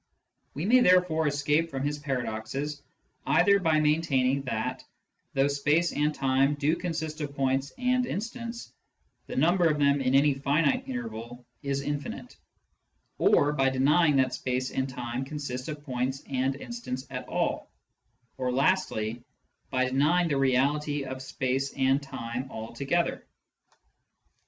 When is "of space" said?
21.03-21.73